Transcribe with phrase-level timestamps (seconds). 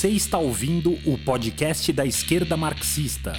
[0.00, 3.34] Você está ouvindo o podcast da esquerda marxista.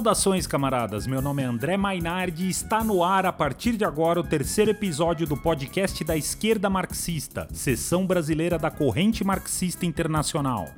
[0.00, 1.06] Saudações, camaradas.
[1.06, 4.70] Meu nome é André Mainardi e está no ar a partir de agora o terceiro
[4.70, 10.70] episódio do podcast da esquerda marxista, seção brasileira da Corrente Marxista Internacional.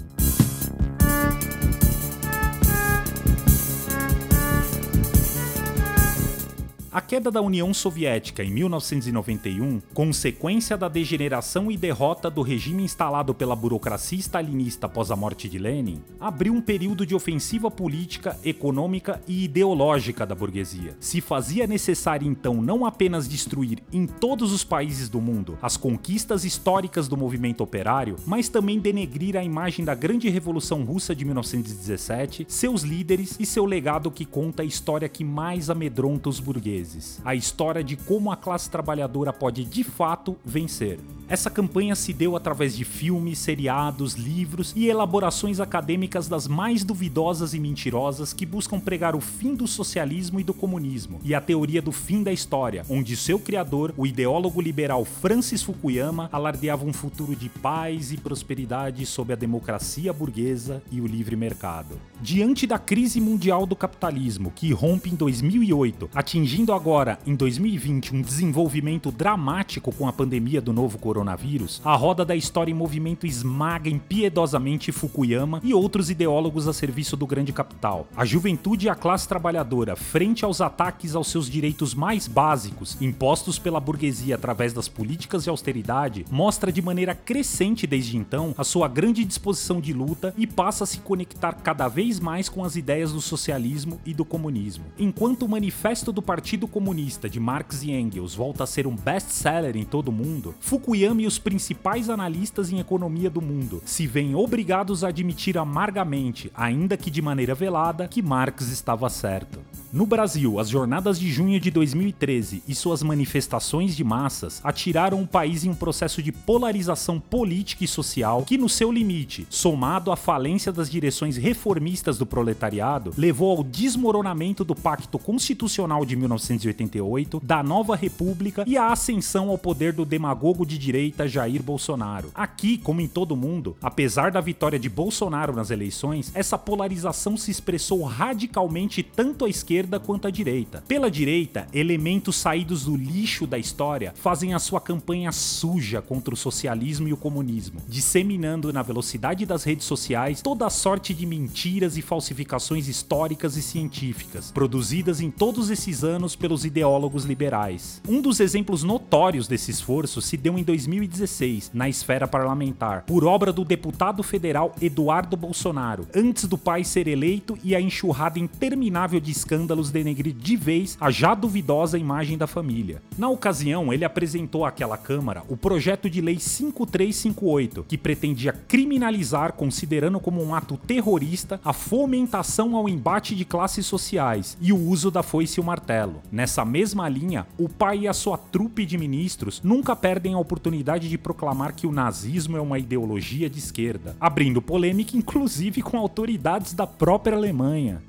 [6.92, 13.32] A queda da União Soviética em 1991, consequência da degeneração e derrota do regime instalado
[13.34, 19.22] pela burocracia stalinista após a morte de Lenin, abriu um período de ofensiva política, econômica
[19.26, 20.94] e ideológica da burguesia.
[21.00, 26.44] Se fazia necessário então não apenas destruir em todos os países do mundo as conquistas
[26.44, 32.44] históricas do movimento operário, mas também denegrir a imagem da grande revolução russa de 1917,
[32.50, 36.81] seus líderes e seu legado que conta a história que mais amedronta os burgueses
[37.24, 40.98] a história de como a classe trabalhadora pode de fato vencer.
[41.28, 47.54] Essa campanha se deu através de filmes, seriados, livros e elaborações acadêmicas das mais duvidosas
[47.54, 51.80] e mentirosas que buscam pregar o fim do socialismo e do comunismo e a teoria
[51.80, 57.34] do fim da história, onde seu criador, o ideólogo liberal Francis Fukuyama, alardeava um futuro
[57.34, 61.98] de paz e prosperidade sob a democracia burguesa e o livre mercado.
[62.20, 68.20] Diante da crise mundial do capitalismo, que rompe em 2008, atingindo agora, em 2020, um
[68.20, 73.26] desenvolvimento dramático com a pandemia do novo coronavírus, coronavírus, a roda da história em movimento
[73.26, 78.08] esmaga impiedosamente Fukuyama e outros ideólogos a serviço do grande capital.
[78.16, 83.58] A juventude e a classe trabalhadora, frente aos ataques aos seus direitos mais básicos, impostos
[83.58, 88.88] pela burguesia através das políticas de austeridade, mostra de maneira crescente desde então a sua
[88.88, 93.12] grande disposição de luta e passa a se conectar cada vez mais com as ideias
[93.12, 94.84] do socialismo e do comunismo.
[94.98, 99.76] Enquanto o Manifesto do Partido Comunista de Marx e Engels volta a ser um best-seller
[99.76, 104.36] em todo o mundo, Fukuyama e os principais analistas em economia do mundo se veem
[104.36, 109.58] obrigados a admitir amargamente, ainda que de maneira velada, que Marx estava certo.
[109.92, 115.26] No Brasil, as jornadas de junho de 2013 e suas manifestações de massas atiraram o
[115.26, 120.16] país em um processo de polarização política e social que, no seu limite, somado à
[120.16, 127.62] falência das direções reformistas do proletariado, levou ao desmoronamento do Pacto Constitucional de 1988, da
[127.62, 130.91] Nova República e à ascensão ao poder do demagogo de direita
[131.26, 132.30] Jair Bolsonaro.
[132.34, 137.50] Aqui, como em todo mundo, apesar da vitória de Bolsonaro nas eleições, essa polarização se
[137.50, 140.82] expressou radicalmente tanto à esquerda quanto à direita.
[140.86, 146.36] Pela direita, elementos saídos do lixo da história fazem a sua campanha suja contra o
[146.36, 151.96] socialismo e o comunismo, disseminando na velocidade das redes sociais toda a sorte de mentiras
[151.96, 158.00] e falsificações históricas e científicas, produzidas em todos esses anos pelos ideólogos liberais.
[158.08, 163.52] Um dos exemplos notórios desse esforço se deu em 2016, na esfera parlamentar, por obra
[163.52, 169.30] do deputado federal Eduardo Bolsonaro, antes do pai ser eleito e a enxurrada interminável de
[169.30, 173.00] escândalos denegrir de vez a já duvidosa imagem da família.
[173.16, 180.18] Na ocasião, ele apresentou àquela Câmara o projeto de lei 5358, que pretendia criminalizar, considerando
[180.18, 185.22] como um ato terrorista, a fomentação ao embate de classes sociais e o uso da
[185.22, 186.22] foice e o martelo.
[186.30, 190.71] Nessa mesma linha, o pai e a sua trupe de ministros nunca perdem a oportunidade
[191.08, 196.72] de proclamar que o nazismo é uma ideologia de esquerda, abrindo polêmica inclusive com autoridades
[196.72, 198.00] da própria Alemanha.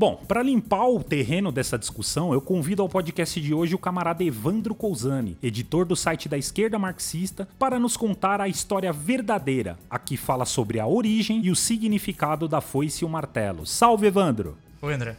[0.00, 4.24] Bom, para limpar o terreno dessa discussão, eu convido ao podcast de hoje o camarada
[4.24, 9.98] Evandro Cousani, editor do site da Esquerda Marxista, para nos contar a história verdadeira, a
[9.98, 13.66] que fala sobre a origem e o significado da foice e o martelo.
[13.66, 14.56] Salve, Evandro!
[14.80, 15.16] Oi, André.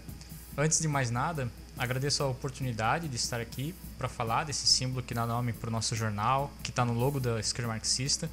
[0.57, 5.13] Antes de mais nada, agradeço a oportunidade de estar aqui para falar desse símbolo que
[5.13, 8.30] dá nome para o nosso jornal, que está no logo da Esquerda Marxista,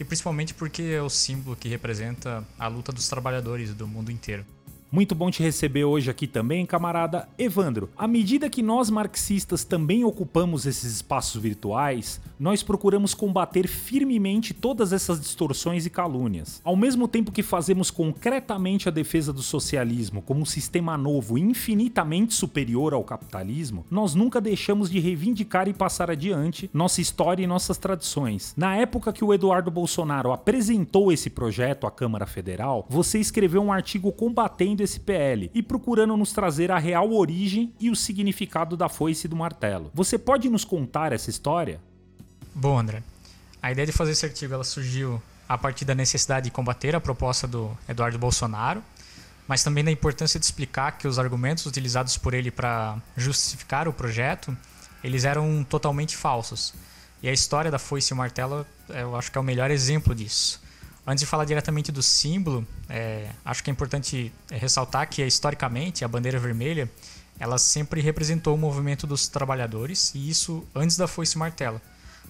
[0.00, 4.46] e principalmente porque é o símbolo que representa a luta dos trabalhadores do mundo inteiro.
[4.90, 7.90] Muito bom te receber hoje aqui também, camarada Evandro.
[7.94, 14.94] À medida que nós marxistas também ocupamos esses espaços virtuais, nós procuramos combater firmemente todas
[14.94, 16.62] essas distorções e calúnias.
[16.64, 22.32] Ao mesmo tempo que fazemos concretamente a defesa do socialismo como um sistema novo infinitamente
[22.32, 27.76] superior ao capitalismo, nós nunca deixamos de reivindicar e passar adiante nossa história e nossas
[27.76, 28.54] tradições.
[28.56, 33.70] Na época que o Eduardo Bolsonaro apresentou esse projeto à Câmara Federal, você escreveu um
[33.70, 38.88] artigo combatendo esse PL e procurando nos trazer a real origem e o significado da
[38.88, 39.90] foice e do martelo.
[39.94, 41.80] Você pode nos contar essa história?
[42.54, 43.02] Bom, André,
[43.62, 47.00] a ideia de fazer esse artigo ela surgiu a partir da necessidade de combater a
[47.00, 48.82] proposta do Eduardo Bolsonaro,
[49.46, 53.92] mas também da importância de explicar que os argumentos utilizados por ele para justificar o
[53.92, 54.56] projeto,
[55.02, 56.74] eles eram totalmente falsos.
[57.22, 60.14] E a história da foice e o martelo, eu acho que é o melhor exemplo
[60.14, 60.60] disso.
[61.10, 66.08] Antes de falar diretamente do símbolo, é, acho que é importante ressaltar que historicamente a
[66.08, 66.86] bandeira vermelha
[67.40, 71.80] ela sempre representou o movimento dos trabalhadores e isso antes da foice martelo.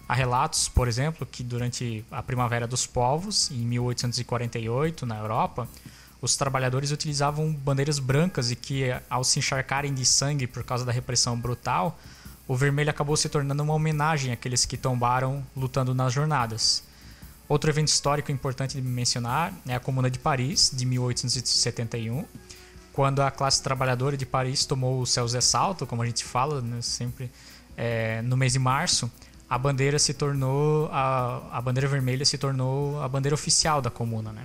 [0.09, 5.69] Há relatos, por exemplo, que durante a Primavera dos Povos, em 1848, na Europa,
[6.23, 10.93] os trabalhadores utilizavam bandeiras brancas e que, ao se encharcarem de sangue por causa da
[10.93, 11.99] repressão brutal,
[12.47, 16.87] o vermelho acabou se tornando uma homenagem àqueles que tombaram lutando nas jornadas.
[17.49, 22.25] Outro evento histórico importante de mencionar é a Comuna de Paris, de 1871,
[22.93, 26.83] quando a classe trabalhadora de Paris tomou o céus assalto, como a gente fala né,
[26.83, 27.31] sempre
[27.77, 29.11] é, no mês de março,
[29.49, 34.31] a bandeira se tornou a, a bandeira vermelha se tornou a bandeira oficial da comuna,
[34.31, 34.45] né?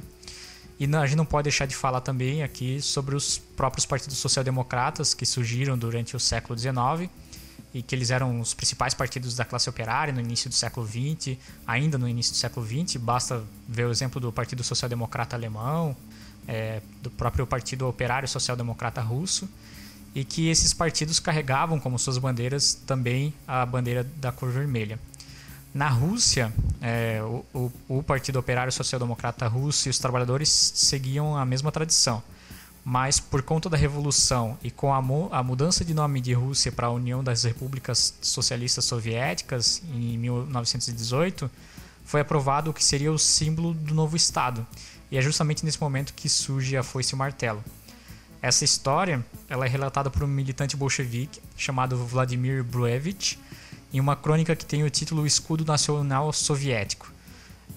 [0.80, 5.14] E a gente não pode deixar de falar também aqui sobre os próprios partidos social-democratas
[5.14, 7.10] que surgiram durante o século XIX
[7.74, 11.38] e que eles eram os principais partidos da classe operária no início do século XX,
[11.66, 12.98] ainda no início do século XX.
[12.98, 15.96] Basta ver o exemplo do Partido Social Democrata Alemão,
[16.48, 19.50] é, do próprio Partido Operário Social Democrata Russo
[20.16, 25.00] e que esses partidos carregavam como suas bandeiras também a bandeira da cor vermelha.
[25.74, 31.36] Na Rússia, é, o, o, o, Partido Operário Social Democrata Russo e os trabalhadores seguiam
[31.36, 32.22] a mesma tradição,
[32.84, 34.98] mas por conta da revolução e com a,
[35.32, 41.50] a mudança de nome de Rússia para a União das Repúblicas Socialistas Soviéticas em 1918,
[42.04, 44.68] foi aprovado o que seria o símbolo do novo Estado.
[45.10, 47.64] E é justamente nesse momento que surge a foice e o martelo.
[48.42, 53.40] Essa história ela é relatada por um militante bolchevique chamado Vladimir Bruevich
[53.94, 57.10] em uma crônica que tem o título Escudo Nacional Soviético.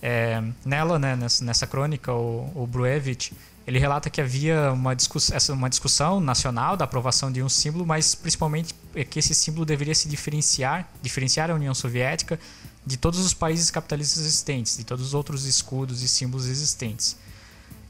[0.02, 3.32] É, nela, né, nessa, nessa, crônica, o, o Bruevich
[3.66, 7.84] ele relata que havia uma, discuss essa, uma discussão nacional da aprovação de um símbolo,
[7.84, 12.38] mas principalmente é que esse símbolo deveria se diferenciar, diferenciar a União Soviética
[12.84, 17.16] de todos os países capitalistas existentes, de todos os outros escudos e símbolos existentes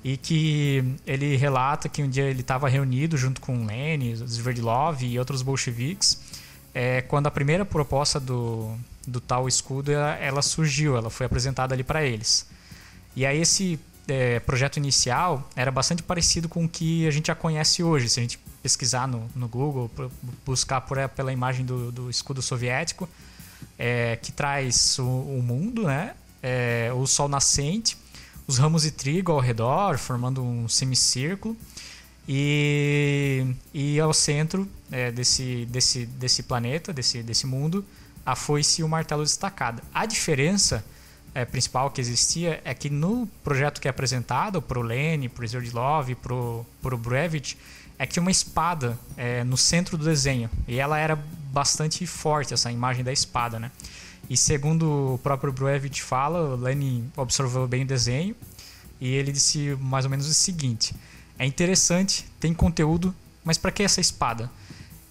[0.07, 5.19] e que ele relata que um dia ele estava reunido junto com Lenin, Sverdlov e
[5.19, 6.21] outros bolcheviques,
[6.73, 11.75] é, quando a primeira proposta do, do tal escudo ela, ela surgiu, ela foi apresentada
[11.75, 12.47] ali para eles.
[13.17, 17.35] E aí esse é, projeto inicial era bastante parecido com o que a gente já
[17.35, 18.09] conhece hoje.
[18.09, 19.91] Se a gente pesquisar no, no Google,
[20.45, 23.09] buscar por, pela imagem do, do escudo soviético,
[23.79, 26.15] é, que traz o, o mundo, né?
[26.43, 27.97] É, o sol nascente
[28.47, 31.57] os ramos de trigo ao redor, formando um semicírculo.
[32.29, 37.85] E, e ao centro é, desse, desse, desse planeta, desse, desse mundo,
[38.25, 39.83] a foice e o martelo destacada.
[39.95, 40.85] A diferença
[41.37, 45.45] é, principal que existia é que no projeto que é apresentado para o Lene, para
[45.45, 46.35] o Zerdlov, para
[46.95, 47.59] o Brevich,
[47.99, 50.49] é que uma espada é, no centro do desenho.
[50.67, 51.15] E ela era
[51.53, 53.71] bastante forte, essa imagem da espada, né?
[54.31, 58.35] E segundo o próprio Bruevich fala, Lenin observou bem o desenho
[58.99, 60.95] e ele disse mais ou menos o seguinte:
[61.39, 63.15] é interessante, tem conteúdo,
[63.45, 64.51] mas para que essa espada?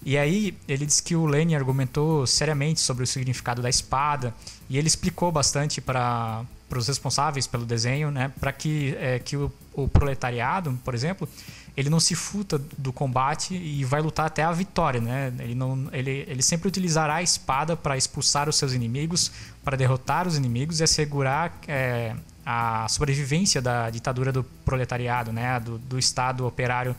[0.06, 4.32] E aí ele disse que o Lenin argumentou seriamente sobre o significado da espada
[4.70, 9.52] e ele explicou bastante para os responsáveis pelo desenho, né, para que, é, que o,
[9.74, 11.28] o proletariado, por exemplo,
[11.76, 15.32] ele não se futa do combate e vai lutar até a vitória, né?
[15.40, 19.30] Ele, não, ele, ele sempre utilizará a espada para expulsar os seus inimigos,
[19.62, 25.60] para derrotar os inimigos e assegurar é, a sobrevivência da ditadura do proletariado, né?
[25.60, 26.96] Do, do Estado operário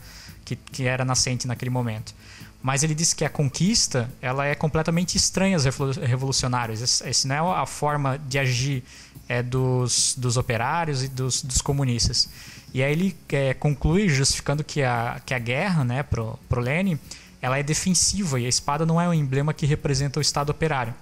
[0.48, 2.14] que, que era nascente naquele momento.
[2.62, 5.64] Mas ele disse que a conquista ela é completamente estranha aos
[5.96, 7.02] revolucionários.
[7.02, 8.82] Essa não é a forma de agir
[9.28, 12.28] é, dos, dos operários e dos, dos comunistas.
[12.74, 16.98] E aí ele é, conclui justificando que a, que a guerra, né, pro, pro Lenin,
[17.40, 20.94] ela é defensiva e a espada não é um emblema que representa o Estado operário.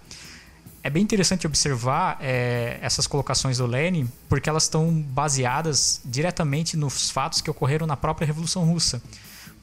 [0.82, 7.10] É bem interessante observar é, essas colocações do Lenin, porque elas estão baseadas diretamente nos
[7.10, 9.02] fatos que ocorreram na própria Revolução Russa.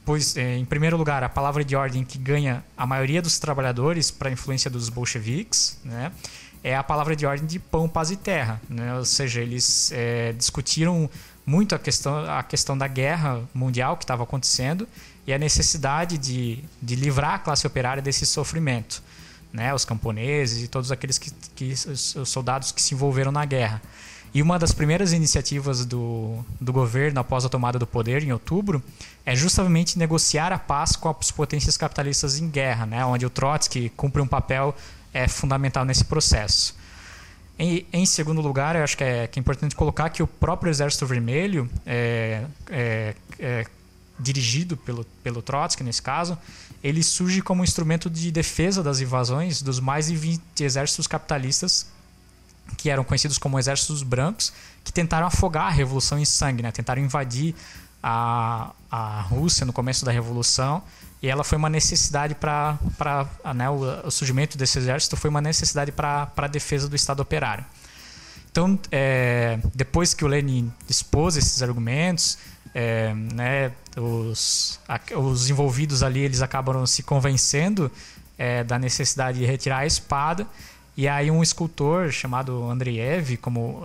[0.05, 4.11] Pois, é, em primeiro lugar, a palavra de ordem que ganha a maioria dos trabalhadores
[4.11, 6.11] para a influência dos bolcheviques, né,
[6.63, 8.61] é a palavra de ordem de pão, paz e terra.
[8.69, 8.95] Né?
[8.95, 11.09] Ou seja, eles é, discutiram
[11.45, 14.87] muito a questão, a questão da guerra mundial que estava acontecendo
[15.27, 19.03] e a necessidade de, de livrar a classe operária desse sofrimento.
[19.51, 19.73] Né?
[19.73, 23.81] Os camponeses e todos aqueles que, que, os soldados que se envolveram na guerra.
[24.33, 28.81] E uma das primeiras iniciativas do, do governo após a tomada do poder, em outubro,
[29.23, 33.05] é justamente negociar a paz com as potências capitalistas em guerra, né?
[33.05, 34.75] onde o Trotsky cumpre um papel
[35.13, 36.75] é, fundamental nesse processo.
[37.59, 40.71] Em, em, segundo lugar, eu acho que é, que é, importante colocar que o próprio
[40.71, 43.65] Exército Vermelho, é, é, é,
[44.19, 46.35] dirigido pelo, pelo Trotsky nesse caso,
[46.83, 51.93] ele surge como instrumento de defesa das invasões dos mais de 20 exércitos capitalistas
[52.77, 54.53] que eram conhecidos como exércitos brancos,
[54.83, 56.71] que tentaram afogar a revolução em sangue, né?
[56.71, 57.55] tentaram invadir
[58.01, 60.83] a, a Rússia no começo da revolução
[61.23, 62.77] e ela foi uma necessidade para
[63.55, 67.63] né, o, o, surgimento desse exército foi uma necessidade para a defesa do Estado operário.
[68.51, 72.37] Então, é, depois que o Lenin expôs esses argumentos,
[72.75, 77.89] é, né, os, a, os envolvidos ali eles acabaram se convencendo
[78.37, 80.45] é, da necessidade de retirar a espada
[80.95, 83.83] e aí um escultor chamado Andreev, como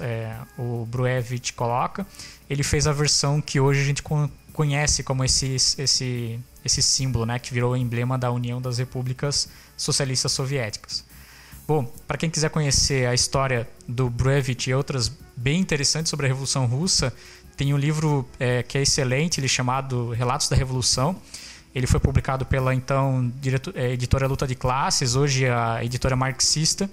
[0.00, 2.06] é, o Bruevich coloca,
[2.50, 4.02] ele fez a versão que hoje a gente
[4.52, 9.48] conhece como esse, esse, esse símbolo, né, que virou o emblema da União das Repúblicas
[9.76, 11.04] Socialistas Soviéticas.
[11.66, 16.28] Bom, para quem quiser conhecer a história do Bruevich e outras bem interessantes sobre a
[16.28, 17.12] Revolução Russa,
[17.56, 21.14] tem um livro é, que é excelente, ele é chamado Relatos da Revolução,
[21.74, 23.32] ele foi publicado pela então
[23.74, 26.90] é, editora Luta de Classes, hoje a editora marxista.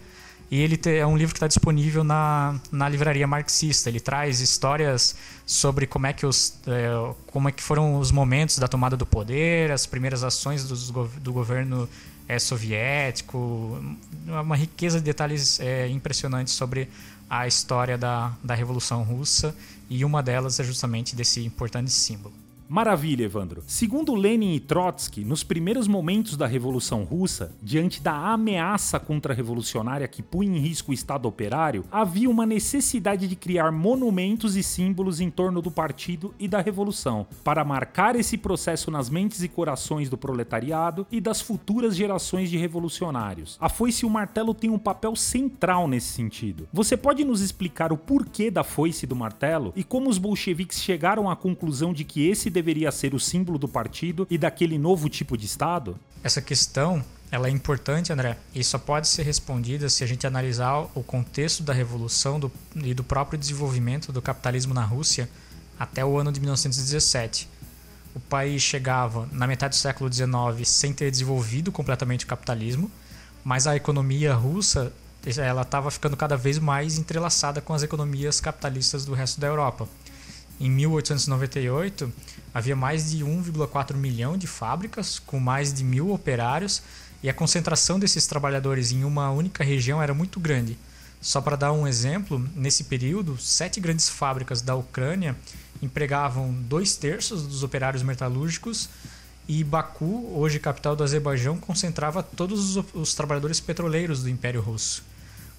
[0.51, 3.89] E ele é um livro que está disponível na, na livraria marxista.
[3.89, 8.59] Ele traz histórias sobre como é que os é, como é que foram os momentos
[8.59, 11.89] da tomada do poder, as primeiras ações do, do governo
[12.27, 13.81] é, soviético,
[14.27, 16.89] uma riqueza de detalhes é, impressionantes sobre
[17.29, 19.55] a história da, da Revolução Russa
[19.89, 22.33] e uma delas é justamente desse importante símbolo.
[22.67, 23.63] Maravilha, Evandro.
[23.67, 30.23] Segundo Lenin e Trotsky, nos primeiros momentos da Revolução Russa, diante da ameaça contra-revolucionária que
[30.23, 35.29] punha em risco o Estado operário, havia uma necessidade de criar monumentos e símbolos em
[35.29, 40.17] torno do partido e da revolução, para marcar esse processo nas mentes e corações do
[40.17, 43.57] proletariado e das futuras gerações de revolucionários.
[43.61, 46.67] A foice e o martelo têm um papel central nesse sentido.
[46.73, 50.81] Você pode nos explicar o porquê da foice e do martelo e como os bolcheviques
[50.81, 55.07] chegaram à conclusão de que esse deveria ser o símbolo do partido e daquele novo
[55.09, 55.99] tipo de Estado?
[56.23, 60.87] Essa questão ela é importante, André, e só pode ser respondida se a gente analisar
[60.95, 65.29] o contexto da revolução do, e do próprio desenvolvimento do capitalismo na Rússia
[65.77, 67.49] até o ano de 1917.
[68.15, 72.89] O país chegava na metade do século XIX sem ter desenvolvido completamente o capitalismo,
[73.43, 74.93] mas a economia russa
[75.37, 79.89] ela estava ficando cada vez mais entrelaçada com as economias capitalistas do resto da Europa.
[80.59, 82.11] Em 1898,
[82.53, 86.81] havia mais de 1,4 milhão de fábricas, com mais de mil operários,
[87.21, 90.77] e a concentração desses trabalhadores em uma única região era muito grande.
[91.19, 95.35] Só para dar um exemplo, nesse período, sete grandes fábricas da Ucrânia
[95.81, 98.89] empregavam dois terços dos operários metalúrgicos
[99.47, 105.03] e Baku, hoje capital do Azerbaijão, concentrava todos os, os trabalhadores petroleiros do Império Russo.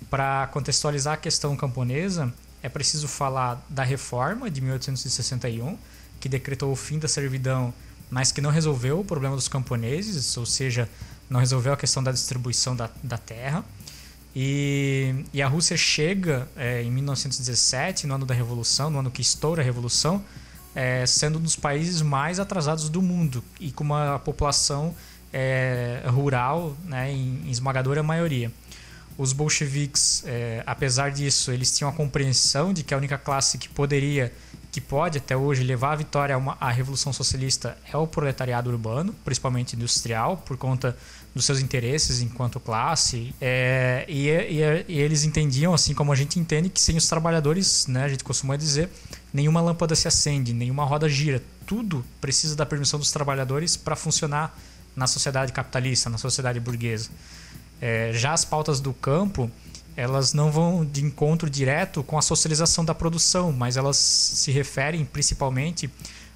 [0.09, 2.33] Para contextualizar a questão camponesa,
[2.63, 5.77] é preciso falar da reforma de 1861,
[6.21, 7.73] que decretou o fim da servidão,
[8.11, 10.89] mas que não resolveu o problema dos camponeses, ou seja,
[11.29, 13.65] não resolveu a questão da distribuição da, da terra.
[14.35, 19.23] E, e a Rússia chega é, em 1917, no ano da Revolução, no ano que
[19.23, 20.23] estoura a Revolução,
[20.75, 24.95] é, sendo um dos países mais atrasados do mundo e com uma população
[25.33, 28.53] é, rural né, em, em esmagadora maioria
[29.19, 33.69] os bolcheviques, é, apesar disso, eles tinham a compreensão de que a única classe que
[33.69, 34.33] poderia,
[34.71, 38.71] que pode até hoje levar a vitória a uma, à revolução socialista é o proletariado
[38.71, 40.97] urbano, principalmente industrial, por conta
[41.35, 43.35] dos seus interesses enquanto classe.
[43.41, 47.87] É, e, e, e, eles entendiam, assim como a gente entende, que sem os trabalhadores,
[47.87, 48.91] né, a gente costuma dizer,
[49.33, 51.43] nenhuma lâmpada se acende, nenhuma roda gira.
[51.67, 54.59] Tudo precisa da permissão dos trabalhadores para funcionar
[54.95, 57.11] na sociedade capitalista, na sociedade burguesa.
[57.81, 59.51] É, já as pautas do campo,
[59.97, 65.05] elas não vão de encontro direto com a socialização da produção, mas elas se referem
[65.05, 65.91] principalmente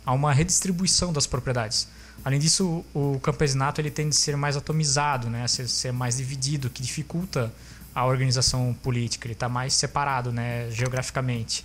[0.04, 1.87] a uma redistribuição das propriedades.
[2.25, 6.68] Além disso, o campesinato ele tende a ser mais atomizado, né, a ser, mais dividido,
[6.68, 7.52] que dificulta
[7.94, 9.26] a organização política.
[9.26, 11.64] Ele está mais separado, né, geograficamente.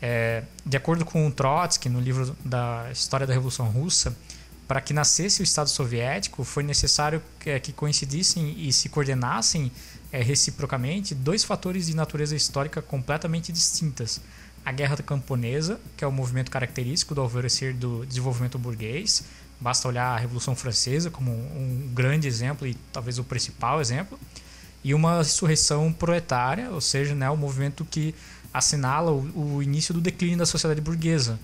[0.00, 4.16] É, de acordo com Trotsky, no livro da História da Revolução Russa,
[4.70, 9.72] para que nascesse o Estado Soviético, foi necessário que, que coincidissem e se coordenassem
[10.12, 14.20] é, reciprocamente dois fatores de natureza histórica completamente distintas.
[14.64, 19.24] A Guerra Camponesa, que é o movimento característico do alvorecer do desenvolvimento burguês,
[19.58, 24.16] basta olhar a Revolução Francesa como um grande exemplo e talvez o principal exemplo,
[24.84, 28.14] e uma insurreição proletária, ou seja, né, o movimento que
[28.54, 31.40] assinala o, o início do declínio da sociedade burguesa.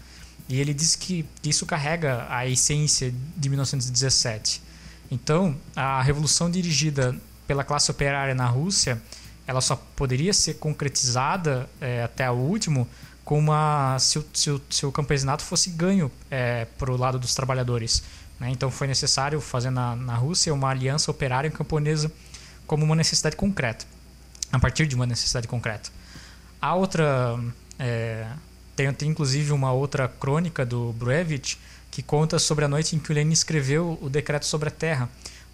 [0.49, 4.63] E ele diz que isso carrega a essência de 1917.
[5.11, 7.17] Então, a revolução dirigida
[7.47, 9.01] pela classe operária na Rússia,
[9.47, 12.89] ela só poderia ser concretizada é, até o último
[13.25, 17.19] com uma, se, o, se, o, se o campesinato fosse ganho é, para o lado
[17.19, 18.03] dos trabalhadores.
[18.39, 18.51] Né?
[18.51, 22.11] Então, foi necessário fazer na, na Rússia uma aliança operária camponesa
[22.67, 23.85] como uma necessidade concreta,
[24.53, 25.91] a partir de uma necessidade concreta.
[26.61, 27.39] A outra
[27.79, 28.27] é,
[28.77, 31.59] tem, tem inclusive uma outra crônica do Bruevich
[31.91, 35.09] que conta sobre a noite em que o Lenin escreveu o decreto sobre a terra,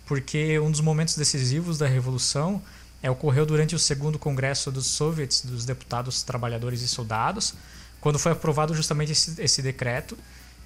[0.04, 2.60] porque um dos momentos decisivos da revolução
[3.00, 7.54] é, ocorreu durante o segundo congresso dos soviets, dos deputados trabalhadores e soldados,
[8.00, 10.18] quando foi aprovado justamente esse, esse decreto.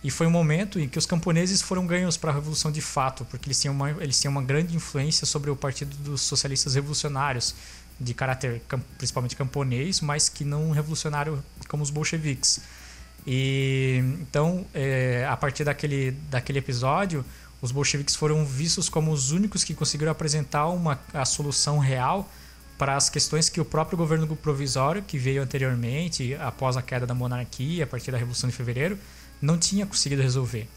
[0.04, 3.24] E foi um momento em que os camponeses foram ganhos para a revolução de fato,
[3.24, 7.54] porque eles tinham, uma, eles tinham uma grande influência sobre o Partido dos Socialistas Revolucionários,
[7.98, 8.62] de caráter
[8.98, 12.60] principalmente camponês, mas que não revolucionário como os bolcheviques.
[13.26, 17.24] E então, é, a partir daquele, daquele episódio,
[17.60, 22.30] os bolcheviques foram vistos como os únicos que conseguiram apresentar uma a solução real
[22.78, 27.14] para as questões que o próprio governo provisório, que veio anteriormente, após a queda da
[27.14, 28.98] monarquia, a partir da Revolução de Fevereiro,
[29.40, 30.68] não tinha conseguido resolver.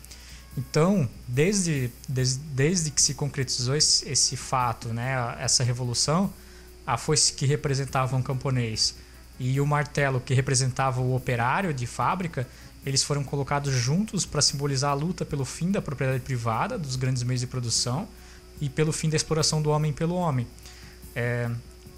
[0.57, 6.33] Então, desde, desde, desde que se concretizou esse, esse fato, né, essa revolução,
[6.89, 8.95] a foice que representava um camponês
[9.39, 12.47] e o martelo que representava o operário de fábrica,
[12.83, 17.21] eles foram colocados juntos para simbolizar a luta pelo fim da propriedade privada dos grandes
[17.21, 18.07] meios de produção
[18.59, 20.47] e pelo fim da exploração do homem pelo homem.
[21.15, 21.47] É,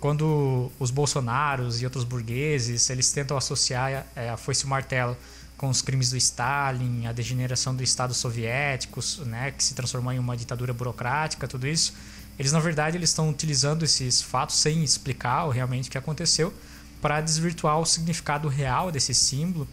[0.01, 5.15] quando os bolsonaros e outros burgueses eles tentam associar é, a foice e o martelo
[5.55, 10.19] com os crimes do Stalin, a degeneração do Estado soviético, né, que se transformou em
[10.19, 11.93] uma ditadura burocrática, tudo isso,
[12.41, 16.51] eles, na verdade, eles estão utilizando esses fatos sem explicar realmente o que aconteceu
[16.99, 19.67] para desvirtuar o significado real desse símbolo,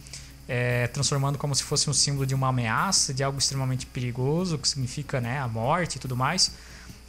[0.47, 4.67] é, transformando como se fosse um símbolo de uma ameaça, de algo extremamente perigoso, que
[4.67, 6.51] significa né, a morte e tudo mais,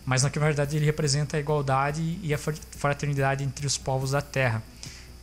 [0.06, 4.62] mas na verdade ele representa a igualdade e a fraternidade entre os povos da Terra.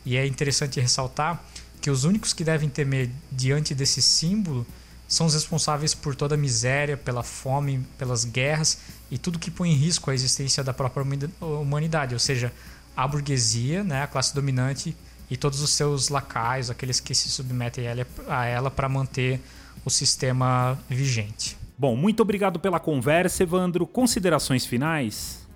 [0.06, 1.42] E é interessante ressaltar
[1.80, 4.64] que os únicos que devem temer diante desse símbolo
[5.08, 8.78] são os responsáveis por toda a miséria, pela fome, pelas guerras
[9.10, 11.02] e tudo que põe em risco a existência da própria
[11.40, 12.52] humanidade, ou seja,
[12.94, 14.94] a burguesia, né, a classe dominante
[15.30, 17.86] e todos os seus lacaios, aqueles que se submetem
[18.28, 19.40] a ela para manter
[19.84, 21.56] o sistema vigente.
[21.78, 23.86] Bom, muito obrigado pela conversa, Evandro.
[23.86, 25.46] Considerações finais?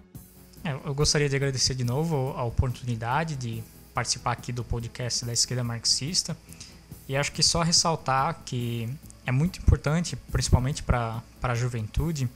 [0.65, 3.63] É, eu gostaria de agradecer de novo a oportunidade de
[3.93, 6.37] participar aqui do podcast da esquerda marxista.
[7.09, 8.89] E acho que só ressaltar que
[9.27, 12.29] é muito importante, principalmente para a juventude,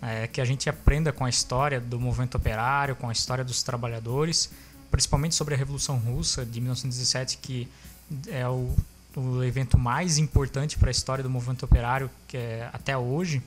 [0.00, 3.62] é, que a gente aprenda com a história do movimento operário, com a história dos
[3.62, 4.50] trabalhadores,
[4.90, 7.68] principalmente sobre a Revolução Russa de 1917, que
[8.28, 8.74] é o,
[9.16, 13.42] o evento mais importante para a história do movimento operário que é, até hoje,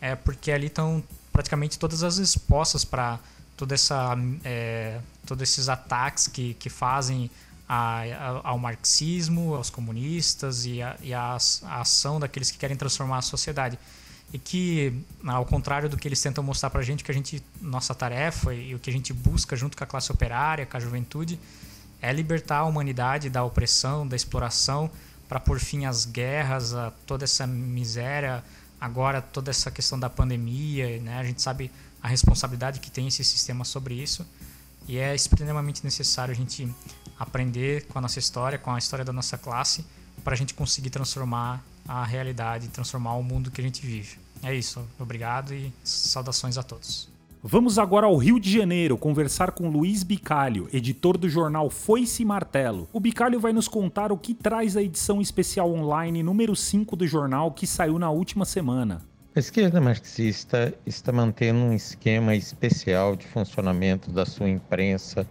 [0.00, 3.18] é porque ali estão praticamente todas as respostas para
[3.56, 7.30] toda essa é, todos esses ataques que, que fazem
[7.68, 13.18] a, a, ao marxismo, aos comunistas e, a, e a, ação daqueles que querem transformar
[13.18, 13.78] a sociedade
[14.32, 14.92] e que,
[15.24, 18.52] ao contrário do que eles tentam mostrar para a gente, que a gente, nossa tarefa
[18.52, 21.38] e o que a gente busca junto com a classe operária, com a juventude,
[22.02, 24.90] é libertar a humanidade da opressão, da exploração,
[25.28, 28.44] para pôr fim às guerras, a toda essa miséria,
[28.80, 31.18] agora toda essa questão da pandemia, né?
[31.18, 31.70] A gente sabe
[32.02, 34.26] a responsabilidade que tem esse sistema sobre isso
[34.88, 36.68] e é extremamente necessário a gente
[37.18, 39.84] aprender com a nossa história, com a história da nossa classe,
[40.22, 44.18] para a gente conseguir transformar a realidade, transformar o mundo que a gente vive.
[44.42, 44.86] É isso.
[44.98, 47.08] Obrigado e saudações a todos.
[47.46, 52.24] Vamos agora ao Rio de Janeiro conversar com Luiz Bicalho, editor do jornal Foice e
[52.24, 52.88] Martelo.
[52.90, 57.06] O Bicalho vai nos contar o que traz a edição especial online número 5 do
[57.06, 59.02] jornal que saiu na última semana.
[59.36, 65.26] A esquerda marxista está mantendo um esquema especial de funcionamento da sua imprensa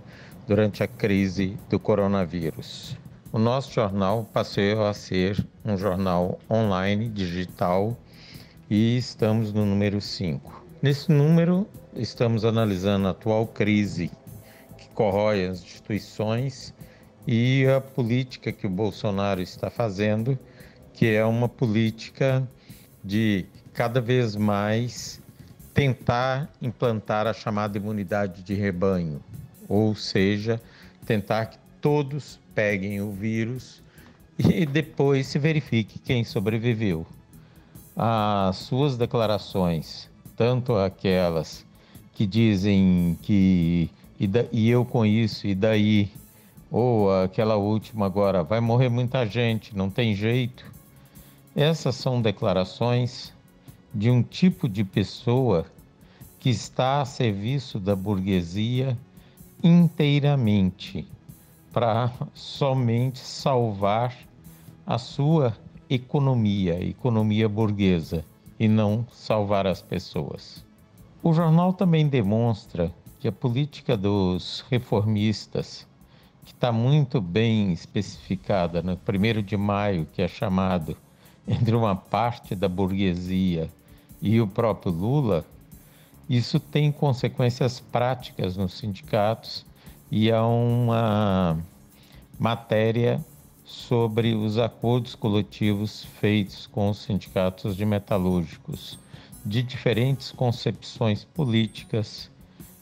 [0.46, 2.98] durante a crise do coronavírus.
[3.32, 7.98] O nosso jornal passou a ser um jornal online, digital,
[8.70, 10.66] e estamos no número 5.
[10.82, 14.12] Nesse número, estamos analisando a atual crise
[14.78, 16.74] que corrói as instituições
[17.26, 20.38] e a política que o Bolsonaro está fazendo,
[20.92, 22.46] que é uma política
[23.02, 25.22] de cada vez mais
[25.74, 29.22] tentar implantar a chamada imunidade de rebanho,
[29.68, 30.62] ou seja,
[31.06, 33.82] tentar que todos peguem o vírus
[34.38, 37.06] e depois se verifique quem sobreviveu.
[37.96, 41.66] As suas declarações, tanto aquelas
[42.14, 46.12] que dizem que e, da, e eu com isso, e daí
[46.72, 50.66] ou aquela última agora, vai morrer muita gente, não tem jeito.
[51.56, 53.32] Essas são declarações
[53.94, 55.66] de um tipo de pessoa
[56.40, 58.98] que está a serviço da burguesia
[59.64, 61.08] inteiramente
[61.72, 64.16] para somente salvar
[64.86, 65.56] a sua
[65.90, 68.26] economia, economia burguesa,
[68.60, 70.66] e não salvar as pessoas.
[71.22, 75.88] O jornal também demonstra que a política dos reformistas,
[76.46, 80.98] que está muito bem especificada no 1 de maio, que é chamado
[81.48, 83.70] entre uma parte da burguesia
[84.24, 85.46] e o próprio Lula,
[86.30, 89.66] isso tem consequências práticas nos sindicatos
[90.10, 91.58] e há uma
[92.40, 93.20] matéria
[93.66, 98.98] sobre os acordos coletivos feitos com os sindicatos de metalúrgicos,
[99.46, 102.32] de diferentes concepções políticas,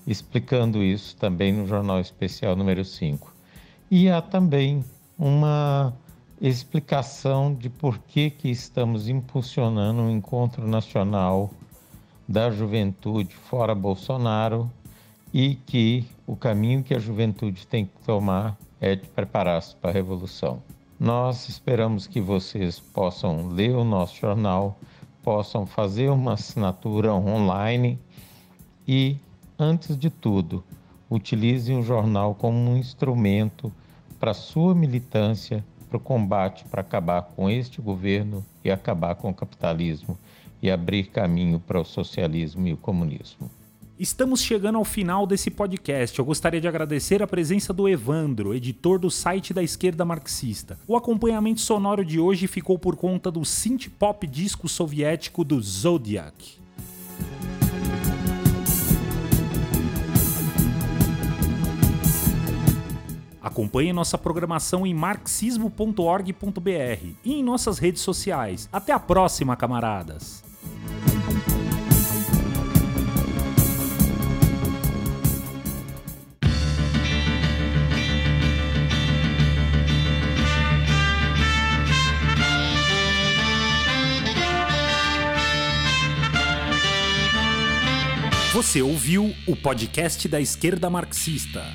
[0.05, 3.33] explicando isso também no Jornal Especial número 5.
[3.89, 4.85] E há também
[5.17, 5.91] uma
[6.49, 11.51] explicação de por que, que estamos impulsionando um encontro nacional
[12.27, 14.67] da juventude fora Bolsonaro
[15.31, 19.93] e que o caminho que a juventude tem que tomar é de preparar-se para a
[19.93, 20.63] revolução.
[20.99, 24.79] Nós esperamos que vocês possam ler o nosso jornal,
[25.21, 27.99] possam fazer uma assinatura online
[28.87, 29.15] e,
[29.59, 30.63] antes de tudo,
[31.07, 33.71] utilizem o jornal como um instrumento
[34.19, 39.33] para sua militância para o combate para acabar com este governo e acabar com o
[39.33, 40.17] capitalismo
[40.61, 43.51] e abrir caminho para o socialismo e o comunismo.
[43.99, 46.17] Estamos chegando ao final desse podcast.
[46.17, 50.79] Eu gostaria de agradecer a presença do Evandro, editor do site da esquerda marxista.
[50.87, 56.60] O acompanhamento sonoro de hoje ficou por conta do synth pop disco soviético do Zodiac.
[63.41, 68.69] Acompanhe nossa programação em marxismo.org.br e em nossas redes sociais.
[68.71, 70.43] Até a próxima, camaradas!
[88.53, 91.65] Você ouviu o podcast da esquerda marxista.